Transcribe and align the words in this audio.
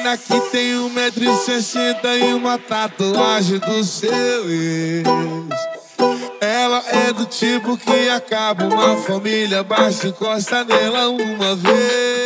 mina 0.00 0.16
que 0.16 0.40
tem 0.50 0.72
1,60m 0.72 2.30
e 2.30 2.32
uma 2.32 2.58
tatuagem 2.58 3.58
do 3.58 3.84
seu 3.84 4.50
ex. 4.50 5.04
Ela 6.40 6.82
é 6.88 7.12
do 7.12 7.26
tipo 7.26 7.76
que 7.76 8.08
acaba 8.08 8.64
uma 8.64 8.96
família, 8.96 9.62
basta 9.62 10.08
encosta 10.08 10.64
nela 10.64 11.10
uma 11.10 11.54
vez. 11.54 12.19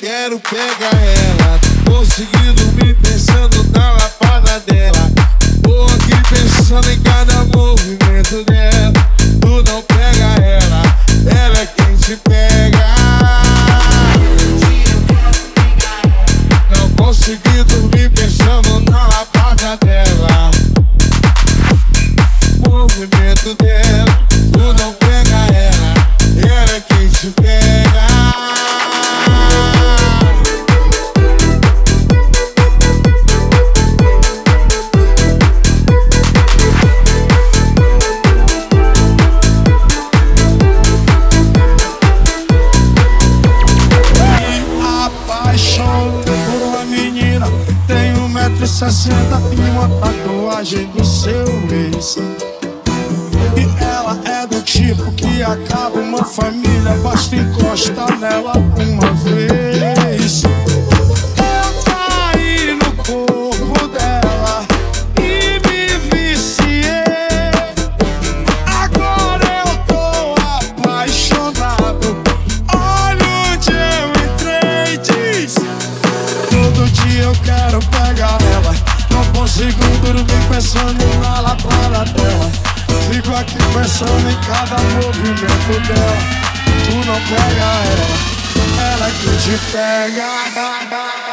quero 0.00 0.40
pegar 0.40 0.96
ela. 0.96 1.60
Tô 1.84 2.02
seguindo 2.06 2.72
me 2.72 2.94
pensando 2.94 3.62
na 3.70 3.92
lapada 3.92 4.58
dela. 4.60 5.10
Tô 5.62 5.84
aqui 5.84 6.16
pensando 6.30 6.90
em 6.90 6.98
cada 7.02 7.39
160 48.66 49.14
uma 49.72 49.88
tatuagem 50.00 50.86
do 50.88 51.02
seu 51.02 51.46
ex. 51.72 52.18
E 53.56 53.82
ela 53.82 54.18
é 54.24 54.46
do 54.46 54.60
tipo 54.62 55.10
que 55.12 55.42
acaba 55.42 55.98
uma 55.98 56.22
família, 56.24 56.94
basta 57.02 57.36
encostar 57.36 58.18
nela 58.18 58.52
uma 58.58 59.12
vez. 59.14 59.99
Pensando 83.72 84.30
em 84.30 84.36
cada 84.40 84.76
movimento 84.78 85.80
dela. 85.86 86.18
Tu 86.84 86.94
não 87.06 87.20
pega 87.26 87.68
ela 87.86 88.92
Ela 88.92 89.10
que 89.10 89.30
te 89.38 89.54
pega. 89.72 91.29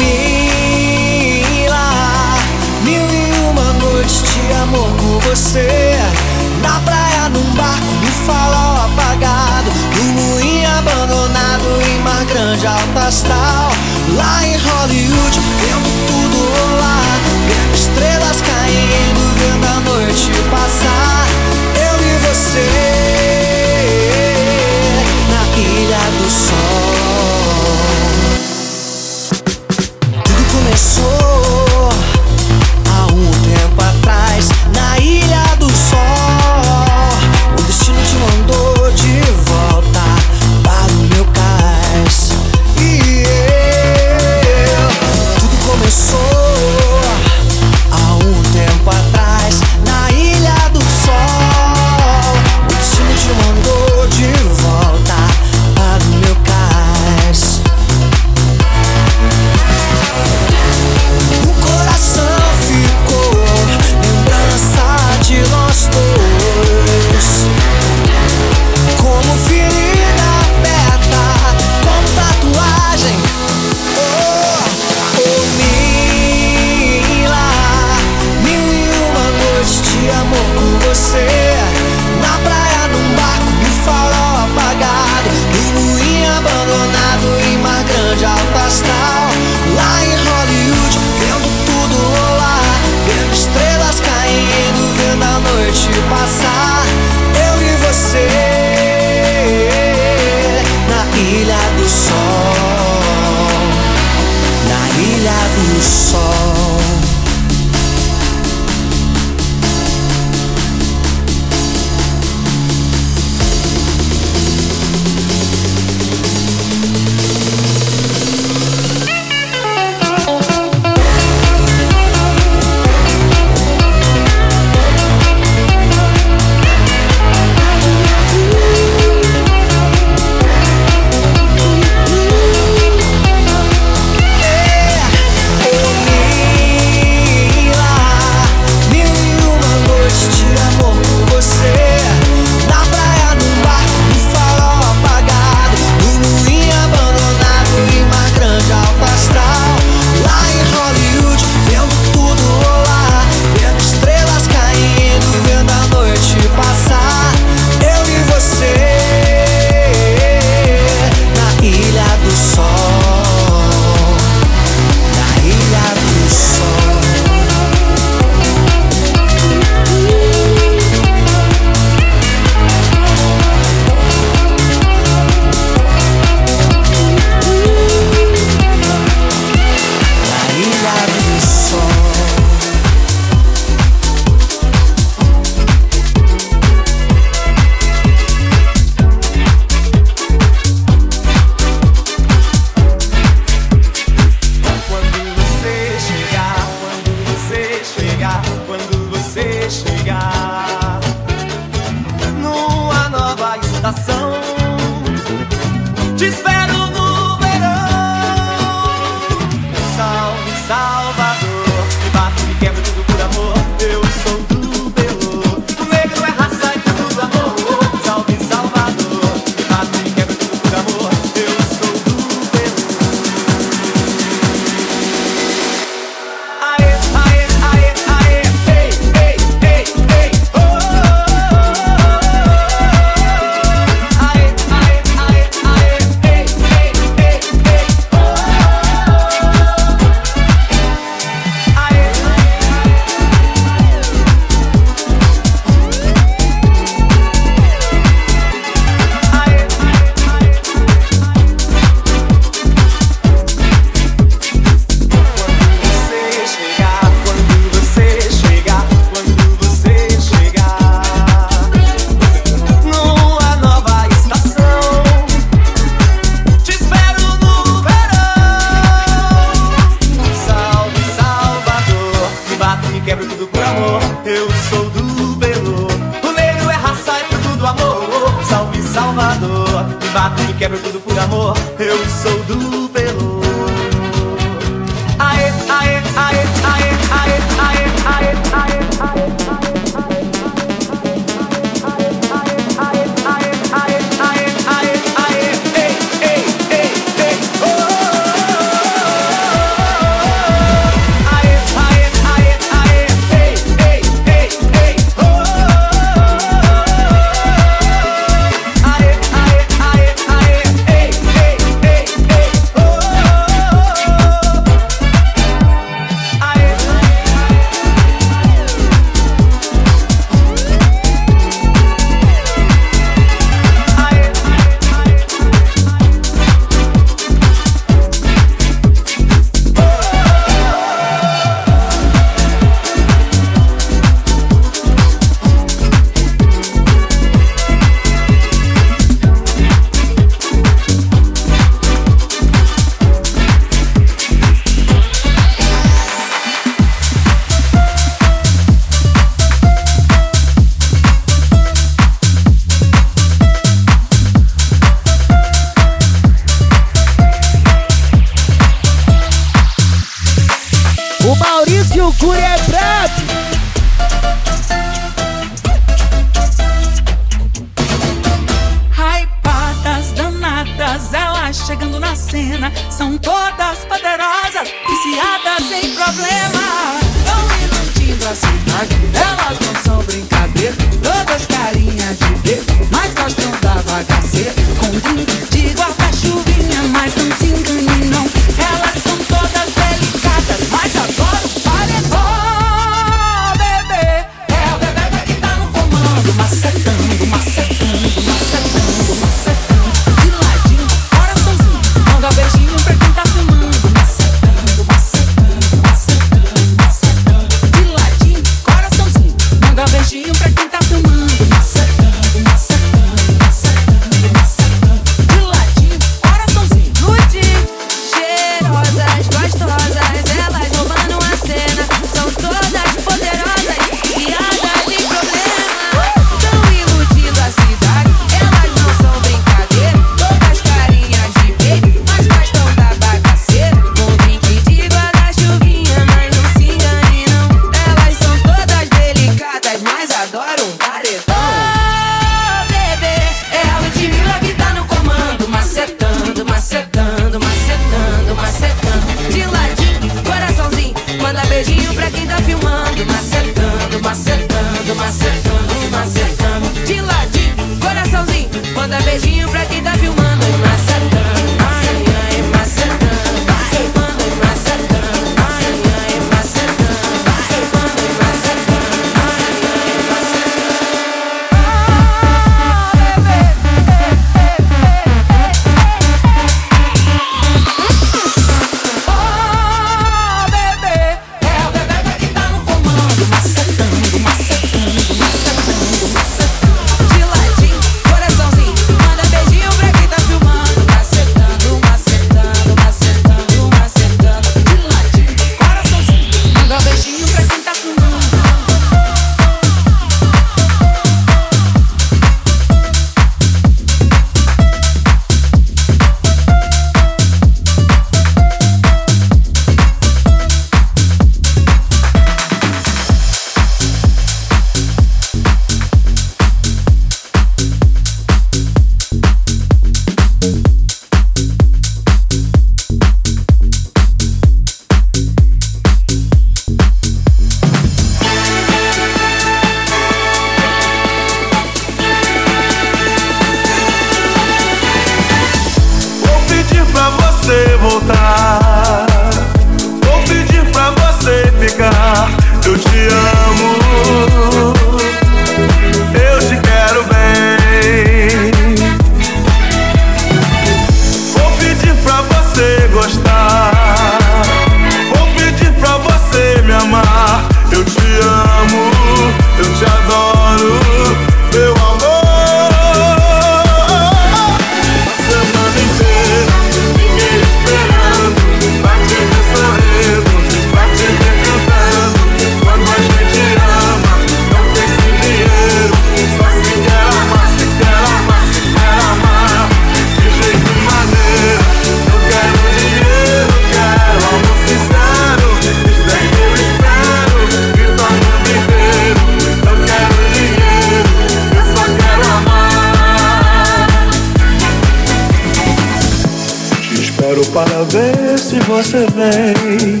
você 598.76 599.06
vem. 599.06 600.00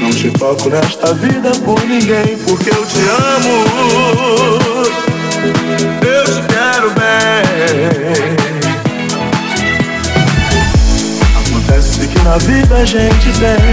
Não 0.00 0.10
te 0.10 0.30
foco 0.38 0.68
nesta 0.68 1.12
vida 1.14 1.50
por 1.64 1.80
ninguém, 1.84 2.36
porque 2.46 2.70
eu 2.70 2.86
te 2.86 3.00
amo. 3.10 3.64
Eu 6.00 6.24
te 6.24 6.40
quero 6.46 6.90
bem. 6.90 8.36
Acontece 11.40 12.06
que 12.06 12.22
na 12.22 12.38
vida 12.38 12.76
a 12.76 12.84
gente 12.84 13.32
tem 13.32 13.63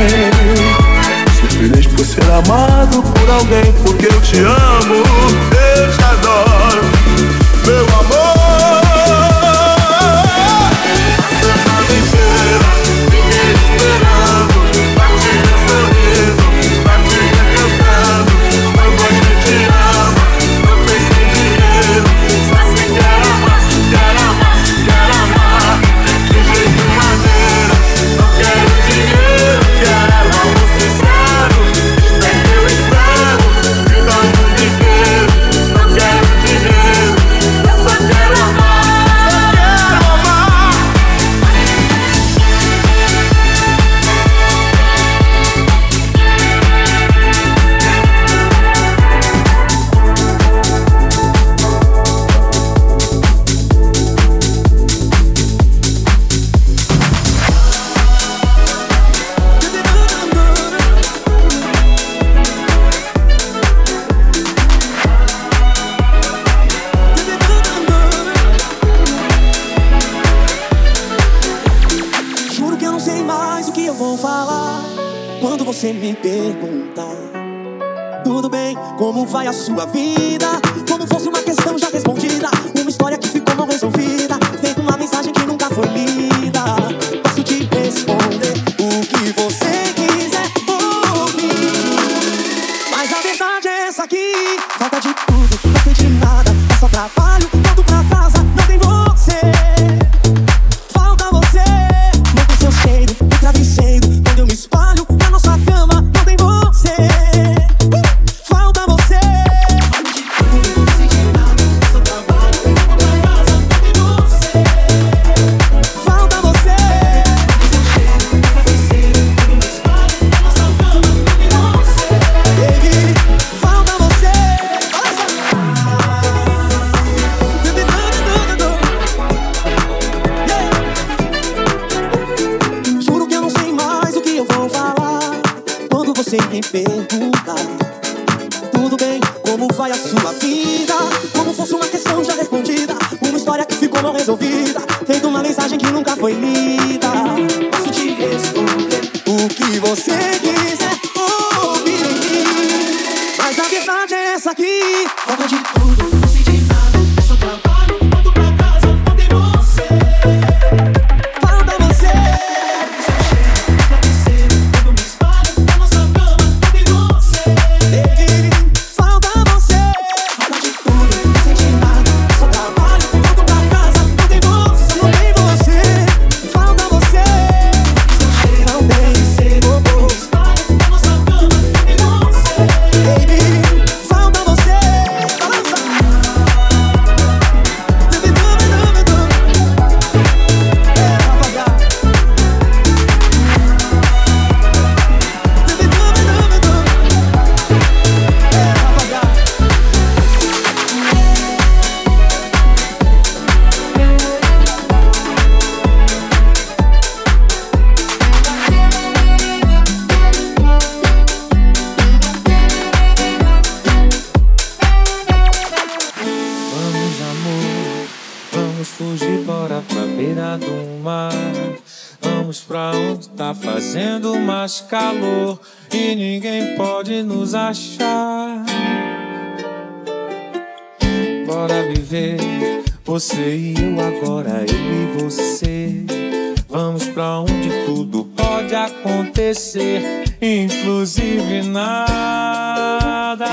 ser, 239.72 240.04
inclusive 240.42 241.62
nada. 241.64 243.48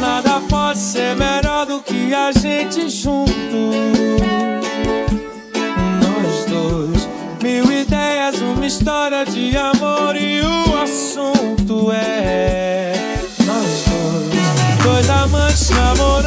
Nada 0.00 0.40
pode 0.48 0.78
ser 0.78 1.16
melhor 1.16 1.66
do 1.66 1.80
que 1.80 2.14
a 2.14 2.30
gente 2.30 2.88
junto. 2.88 3.32
Nós 6.00 6.44
dois, 6.48 7.08
mil 7.42 7.64
ideias, 7.72 8.40
uma 8.40 8.66
história 8.66 9.24
de 9.24 9.56
amor 9.56 10.14
e 10.14 10.40
o 10.42 10.82
assunto 10.82 11.90
é. 11.90 12.92
Nós 13.44 13.84
dois, 13.90 14.84
dois 14.84 15.10
amantes 15.10 15.70
namorados. 15.70 16.19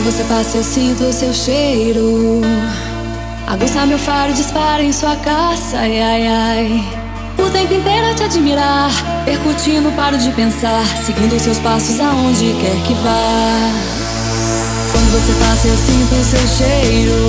Quando 0.00 0.16
você 0.16 0.24
passa, 0.24 0.56
eu 0.56 0.64
sinto 0.64 1.04
o 1.04 1.12
seu 1.12 1.30
cheiro. 1.30 2.40
Aguça 3.46 3.84
meu 3.84 3.98
faro, 3.98 4.32
dispara 4.32 4.82
em 4.82 4.94
sua 4.94 5.14
caça, 5.16 5.76
ai 5.76 6.00
ai 6.00 6.26
ai. 6.26 6.84
O 7.38 7.50
tempo 7.50 7.74
inteiro 7.74 8.06
a 8.06 8.14
te 8.14 8.22
admirar, 8.22 8.90
percutindo, 9.26 9.94
paro 9.94 10.16
de 10.16 10.30
pensar, 10.30 10.82
seguindo 11.04 11.38
seus 11.38 11.58
passos 11.58 12.00
aonde 12.00 12.54
quer 12.58 12.76
que 12.86 12.94
vá. 12.94 13.70
Quando 14.90 15.12
você 15.12 15.34
passa, 15.44 15.68
eu 15.68 15.76
sinto 15.76 16.14
o 16.14 16.24
seu 16.24 16.48
cheiro. 16.48 17.28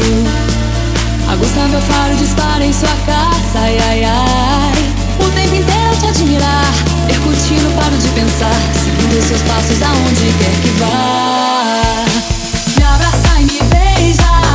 Aguça 1.29 1.67
meu 1.67 1.81
faro, 1.81 2.15
dispara 2.15 2.63
em 2.63 2.71
sua 2.71 2.95
caça, 3.05 3.59
ai 3.59 3.77
ai 3.79 4.03
ai. 4.05 4.95
O 5.19 5.29
tempo 5.31 5.55
inteiro 5.55 5.91
a 5.91 5.99
te 5.99 6.07
admirar, 6.07 6.71
percutindo, 7.05 7.75
paro 7.75 7.97
de 7.97 8.07
pensar, 8.07 8.61
seguindo 8.81 9.21
seus 9.27 9.41
passos 9.41 9.83
aonde 9.83 10.33
quer 10.39 10.61
que 10.61 10.69
vá. 10.79 12.40
is 14.01 14.17
I 14.19 14.50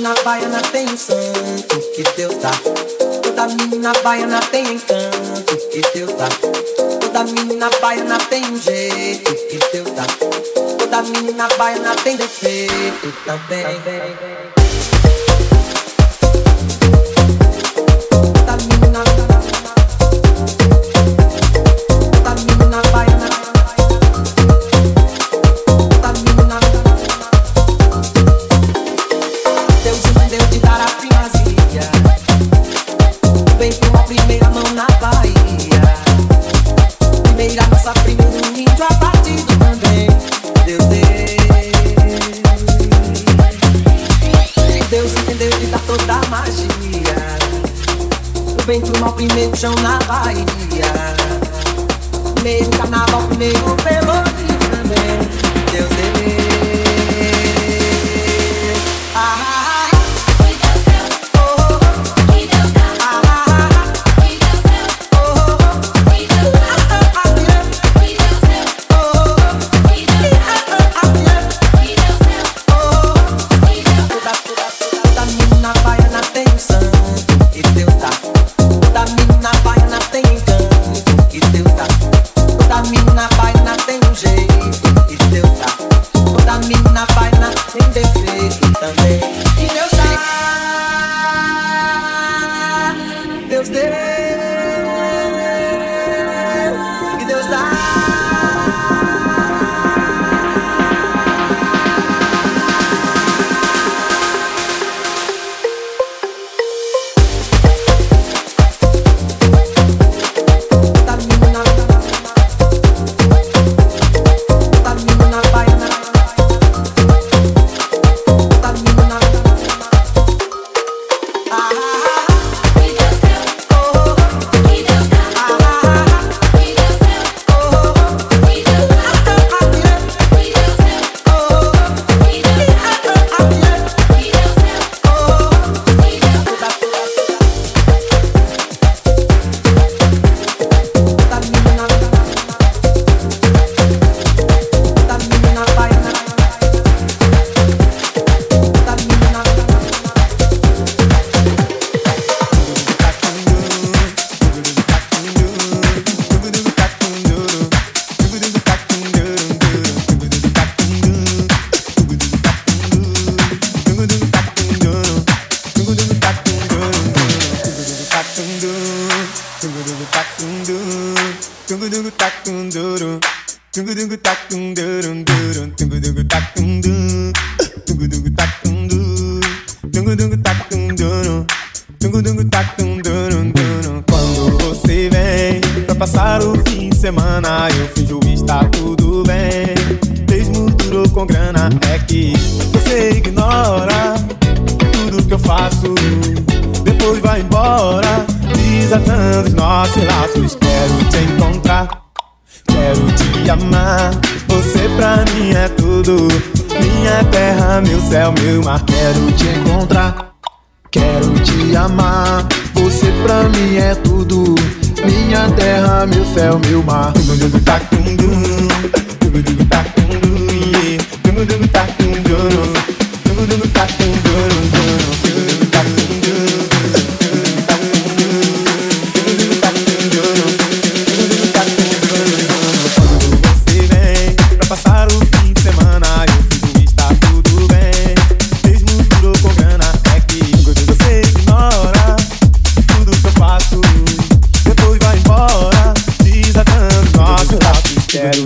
mina 0.00 0.14
baiana 0.24 0.62
tem 0.72 0.86
um 0.86 0.96
santo 0.96 1.78
que 1.94 2.02
Deus 2.16 2.34
dá. 2.36 2.50
Toda 3.22 3.46
mina 3.48 3.92
baiana 4.02 4.40
tem 4.50 4.72
encanto 4.72 5.56
que 5.70 5.82
Deus 5.92 6.14
dá. 6.14 6.26
Toda 7.00 7.24
mina 7.24 7.68
baiana 7.82 8.16
tem 8.30 8.42
um 8.46 8.58
jeito 8.58 9.34
que 9.34 9.58
Deus 9.70 9.90
dá. 9.90 10.06
Toda 10.78 11.02
mina 11.02 11.46
baiana 11.58 11.94
tem 11.96 12.16
defeito 12.16 13.12
também. 13.26 13.62
também. 13.62 14.29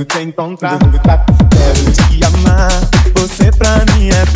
Te 0.04 0.22
encontrar, 0.22 0.78
quero 0.78 1.92
te 1.92 2.24
amar. 2.24 2.70
Você 3.14 3.50
pra 3.52 3.84
mim 3.94 4.08
é 4.08 4.33